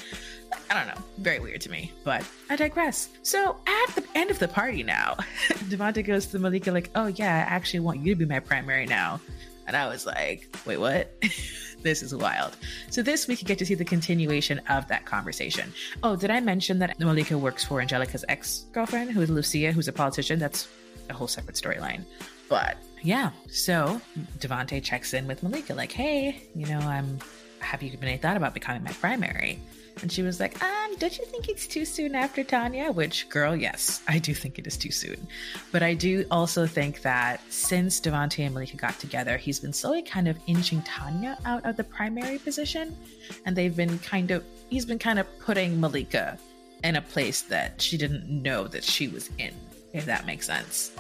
[0.70, 1.02] I don't know.
[1.18, 3.08] Very weird to me, but I digress.
[3.22, 5.14] So at the end of the party now,
[5.68, 8.86] Devante goes to Malika like, "Oh yeah, I actually want you to be my primary
[8.86, 9.20] now,"
[9.66, 11.12] and I was like, "Wait, what?"
[11.82, 12.56] this is wild.
[12.90, 15.72] So this week you get to see the continuation of that conversation.
[16.02, 19.92] Oh, did I mention that Malika works for Angelica's ex-girlfriend, who is Lucia, who's a
[19.92, 20.38] politician?
[20.38, 20.68] That's
[21.08, 22.04] a whole separate storyline.
[22.48, 24.00] But yeah, so
[24.38, 27.18] Devante checks in with Malika, like, hey, you know, I'm
[27.60, 29.60] have you been thought about becoming my primary?
[30.00, 32.92] And she was like, um, don't you think it's too soon after Tanya?
[32.92, 35.26] Which, girl, yes, I do think it is too soon.
[35.72, 40.02] But I do also think that since Devante and Malika got together, he's been slowly
[40.02, 42.96] kind of inching Tanya out of the primary position.
[43.44, 46.38] And they've been kind of, he's been kind of putting Malika
[46.84, 49.52] in a place that she didn't know that she was in,
[49.92, 50.92] if that makes sense.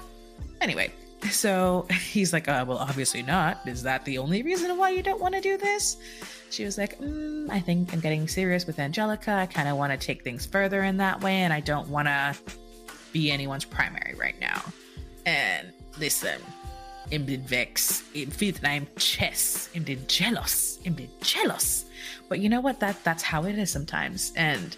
[0.60, 0.92] Anyway,
[1.30, 3.66] so he's like, uh, well, obviously not.
[3.66, 5.96] Is that the only reason why you don't want to do this?
[6.50, 9.32] She was like, mm, I think I'm getting serious with Angelica.
[9.32, 12.08] I kind of want to take things further in that way, and I don't want
[12.08, 12.36] to
[13.12, 14.62] be anyone's primary right now.
[15.26, 16.40] And listen,
[17.12, 18.02] I'm been vex.
[18.16, 19.68] I'm feeling I'm chess.
[19.74, 20.78] I'm been jealous.
[20.86, 21.84] I'm been jealous.
[22.28, 22.80] But you know what?
[22.80, 24.32] That that's how it is sometimes.
[24.36, 24.76] And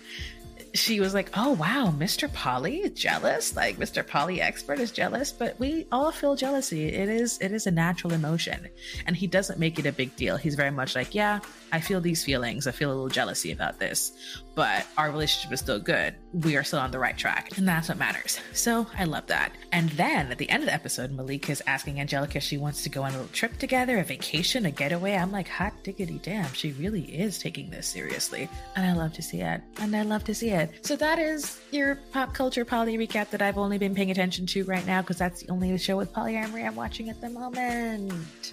[0.75, 2.33] she was like, "Oh wow, Mr.
[2.33, 3.57] Polly jealous.
[3.57, 4.07] Like Mr.
[4.07, 6.89] Polly expert is jealous, but we all feel jealousy.
[6.89, 8.69] It is it is a natural emotion."
[9.07, 10.37] And he doesn't make it a big deal.
[10.37, 11.41] He's very much like, "Yeah,
[11.73, 12.67] I feel these feelings.
[12.67, 14.13] I feel a little jealousy about this,
[14.61, 16.15] but our relationship is still good.
[16.35, 19.53] We are still on the right track, and that's what matters." So, I love that.
[19.73, 22.83] And then at the end of the episode, Malika is asking Angelica if she wants
[22.83, 25.15] to go on a little trip together, a vacation, a getaway.
[25.15, 29.23] I'm like, "Hot diggity damn, she really is taking this seriously." And I love to
[29.23, 29.63] see it.
[29.79, 30.85] And I love to see it.
[30.85, 34.65] So that is your pop culture poly recap that I've only been paying attention to
[34.65, 38.53] right now because that's the only show with polyamory I'm watching at the moment.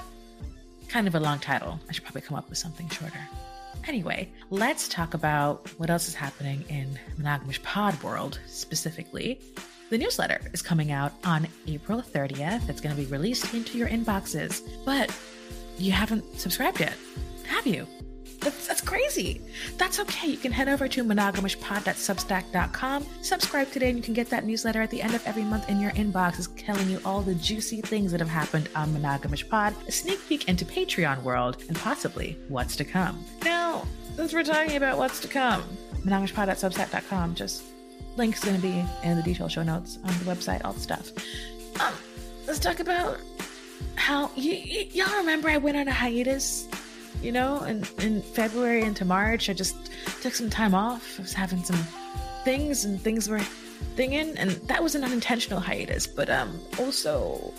[0.88, 1.82] Kind of a long title.
[1.90, 3.28] I should probably come up with something shorter.
[3.88, 9.40] Anyway, let's talk about what else is happening in Monogamish Pod world specifically.
[9.90, 12.68] The newsletter is coming out on April 30th.
[12.68, 15.18] It's going to be released into your inboxes, but
[15.78, 16.96] you haven't subscribed yet,
[17.46, 17.88] have you?
[18.48, 19.42] That's, that's crazy.
[19.78, 20.28] That's okay.
[20.30, 23.06] You can head over to monogamishpod.substack.com.
[23.22, 25.82] Subscribe today and you can get that newsletter at the end of every month in
[25.82, 26.38] your inbox.
[26.40, 30.26] It's telling you all the juicy things that have happened on Monogamish Pod, a sneak
[30.30, 33.22] peek into Patreon world, and possibly what's to come.
[33.44, 35.62] Now, since we're talking about what's to come,
[36.06, 37.64] monogamishpod.substack.com, just
[38.16, 41.12] link's going to be in the detailed show notes on the website, all the stuff.
[41.82, 41.94] Um,
[42.48, 43.18] let's talk about
[43.96, 46.66] how y- y- y'all remember I went on a hiatus
[47.22, 49.76] you know, in, in February into March, I just
[50.22, 51.20] took some time off.
[51.20, 51.80] I was having some
[52.44, 53.42] things and things were
[53.96, 57.54] thinging, and that was an unintentional hiatus, but um also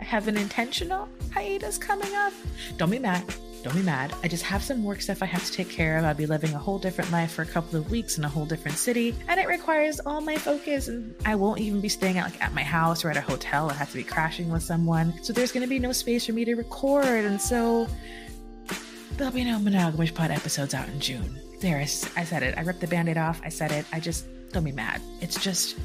[0.00, 2.32] I have an intentional hiatus coming up.
[2.76, 3.24] Don't be mad.
[3.62, 4.12] Don't be mad.
[4.22, 6.04] I just have some work stuff I have to take care of.
[6.04, 8.44] I'll be living a whole different life for a couple of weeks in a whole
[8.44, 10.88] different city, and it requires all my focus.
[10.88, 13.70] And I won't even be staying at like at my house or at a hotel.
[13.70, 16.32] I have to be crashing with someone, so there's going to be no space for
[16.32, 17.24] me to record.
[17.24, 17.88] And so
[19.16, 21.38] There'll be no Monogamish Pod episodes out in June.
[21.60, 22.58] There, I, I said it.
[22.58, 23.40] I ripped the band aid off.
[23.44, 23.86] I said it.
[23.92, 25.00] I just don't be mad.
[25.20, 25.76] It's just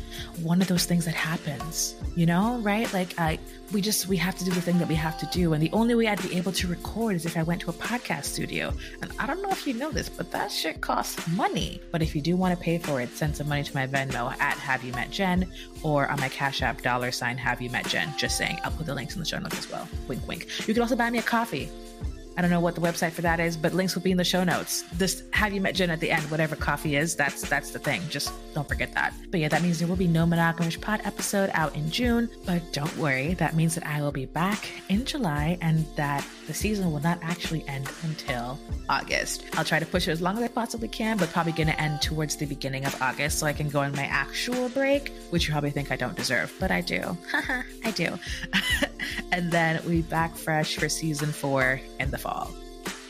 [0.41, 2.91] one of those things that happens, you know, right?
[2.91, 3.37] Like I
[3.71, 5.53] we just we have to do the thing that we have to do.
[5.53, 7.73] And the only way I'd be able to record is if I went to a
[7.73, 8.73] podcast studio.
[9.01, 11.81] And I don't know if you know this, but that shit costs money.
[11.91, 14.31] But if you do want to pay for it, send some money to my Venmo
[14.39, 15.51] at Have You Met Jen
[15.83, 18.11] or on my Cash App dollar sign Have You Met Jen.
[18.17, 18.57] Just saying.
[18.63, 19.87] I'll put the links in the show notes as well.
[20.07, 20.47] Wink wink.
[20.67, 21.69] You can also buy me a coffee
[22.39, 24.23] I don't know what the website for that is, but links will be in the
[24.23, 24.85] show notes.
[24.93, 28.01] This have you met Jen at the end, whatever coffee is, that's that's the thing.
[28.07, 29.13] Just don't forget that.
[29.29, 32.29] But yeah, that means there will be no monogamish pod episode out in June.
[32.45, 36.53] But don't worry, that means that I will be back in July and that the
[36.53, 39.43] season will not actually end until August.
[39.57, 42.01] I'll try to push it as long as I possibly can, but probably gonna end
[42.01, 45.51] towards the beginning of August so I can go on my actual break, which you
[45.51, 47.17] probably think I don't deserve, but I do.
[47.83, 48.17] I do.
[49.31, 52.51] and then we back fresh for season four in the fall.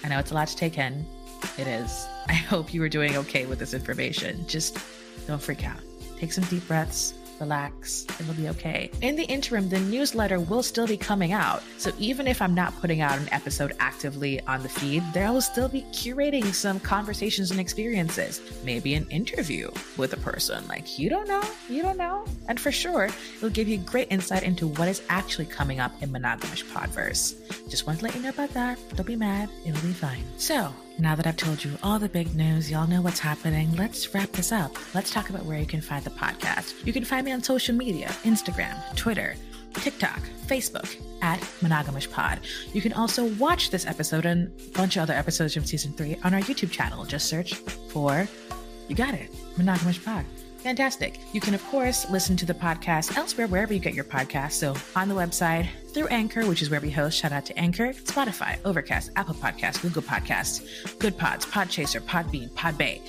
[0.04, 1.06] I know it's a lot to take in.
[1.58, 2.06] It is.
[2.28, 4.45] I hope you are doing okay with this information.
[4.47, 4.78] Just
[5.28, 5.80] don't freak out.
[6.18, 8.92] Take some deep breaths, relax, it'll be okay.
[9.02, 11.64] In the interim, the newsletter will still be coming out.
[11.78, 15.42] So even if I'm not putting out an episode actively on the feed, there will
[15.42, 18.42] still be curating some conversations and experiences.
[18.64, 20.68] Maybe an interview with a person.
[20.68, 22.26] Like, you don't know, you don't know.
[22.48, 26.10] And for sure, it'll give you great insight into what is actually coming up in
[26.10, 27.36] Monogamish Podverse.
[27.70, 28.78] Just want to let you know about that.
[28.96, 30.24] Don't be mad, it'll be fine.
[30.38, 34.14] So, now that I've told you all the big news, y'all know what's happening, let's
[34.14, 34.76] wrap this up.
[34.93, 36.86] Let's talk about where you can find the podcast.
[36.86, 39.36] You can find me on social media Instagram, Twitter,
[39.76, 42.39] TikTok, Facebook at Monogamish Pod.
[42.74, 46.18] You can also watch this episode and a bunch of other episodes from season three
[46.24, 47.06] on our YouTube channel.
[47.06, 48.28] Just search for,
[48.88, 50.26] you got it, Monogamish Pod.
[50.60, 51.20] Fantastic.
[51.34, 54.53] You can, of course, listen to the podcast elsewhere, wherever you get your podcast.
[54.53, 57.18] So on the website, through Anchor, which is where we host.
[57.18, 63.01] Shout out to Anchor, Spotify, Overcast, Apple Podcasts, Google Podcasts, Good Pods, Podchaser, Podbean, Podbay.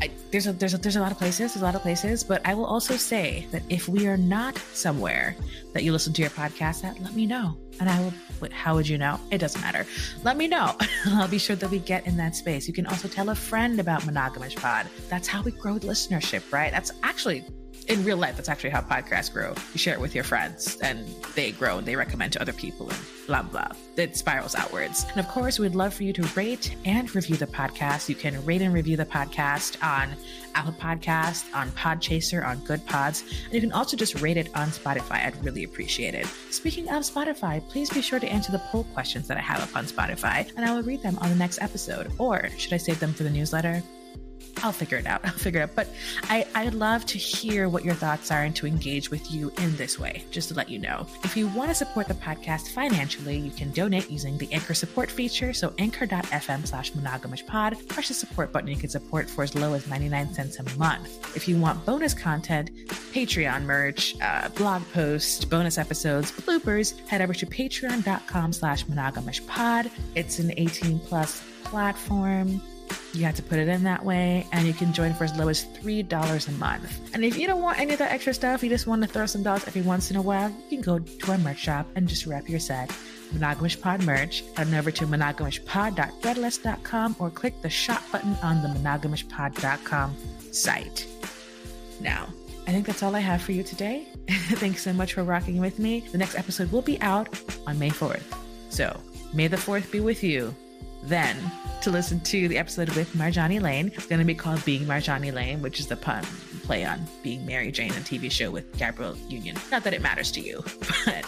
[0.00, 2.22] I, there's a there's a there's a lot of places, there's a lot of places,
[2.22, 5.36] but I will also say that if we are not somewhere
[5.72, 8.12] that you listen to your podcast at, let me know, and I will.
[8.52, 9.18] How would you know?
[9.30, 9.86] It doesn't matter.
[10.22, 10.76] Let me know.
[11.06, 12.68] I'll be sure that we get in that space.
[12.68, 14.86] You can also tell a friend about Monogamish Pod.
[15.08, 16.70] That's how we grow listenership, right?
[16.70, 17.44] That's actually
[17.88, 19.54] in real life, that's actually how podcasts grow.
[19.72, 22.88] You share it with your friends and they grow and they recommend to other people
[22.88, 23.68] and blah, blah.
[23.96, 25.04] It spirals outwards.
[25.10, 28.08] And of course, we'd love for you to rate and review the podcast.
[28.08, 30.16] You can rate and review the podcast on
[30.54, 33.22] Apple Podcast, on Podchaser, on Good Pods.
[33.44, 35.24] And you can also just rate it on Spotify.
[35.24, 36.26] I'd really appreciate it.
[36.50, 39.76] Speaking of Spotify, please be sure to answer the poll questions that I have up
[39.76, 42.12] on Spotify and I will read them on the next episode.
[42.18, 43.82] Or should I save them for the newsletter?
[44.62, 45.20] I'll figure it out.
[45.24, 45.74] I'll figure it out.
[45.74, 45.88] But
[46.24, 49.76] I, I'd love to hear what your thoughts are and to engage with you in
[49.76, 51.06] this way, just to let you know.
[51.24, 55.10] If you want to support the podcast financially, you can donate using the Anchor support
[55.10, 55.52] feature.
[55.52, 57.76] So anchor.fm slash monogamish pod.
[57.88, 58.68] Press the support button.
[58.68, 61.36] You can support for as low as 99 cents a month.
[61.36, 67.34] If you want bonus content, Patreon merch, uh, blog posts, bonus episodes, bloopers, head over
[67.34, 69.90] to patreon.com slash monogamish pod.
[70.14, 72.60] It's an 18 plus platform.
[73.16, 75.48] You have to put it in that way, and you can join for as low
[75.48, 77.14] as $3 a month.
[77.14, 79.24] And if you don't want any of that extra stuff, you just want to throw
[79.24, 82.06] some dollars every once in a while, you can go to our merch shop and
[82.06, 82.90] just wrap your set.
[83.32, 88.68] Monogamish Pod merch, head on over to monogamishpod.threadless.com or click the shop button on the
[88.68, 90.14] monogamishpod.com
[90.52, 91.06] site.
[92.00, 92.26] Now,
[92.66, 94.06] I think that's all I have for you today.
[94.28, 96.00] Thanks so much for rocking with me.
[96.12, 97.30] The next episode will be out
[97.66, 98.24] on May 4th.
[98.68, 99.00] So,
[99.32, 100.54] May the 4th be with you.
[101.06, 101.36] Then,
[101.82, 103.92] to listen to the episode with Marjani Lane.
[103.94, 106.24] It's going to be called Being Marjani Lane, which is the pun
[106.64, 109.56] play on Being Mary Jane, a TV show with Gabrielle Union.
[109.70, 110.64] Not that it matters to you,
[111.04, 111.24] but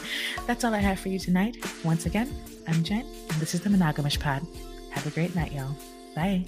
[0.49, 1.57] that's all I have for you tonight.
[1.85, 2.35] Once again,
[2.67, 4.45] I'm Jen, and this is the Monogamish Pod.
[4.91, 5.77] Have a great night, y'all.
[6.17, 6.45] Bye.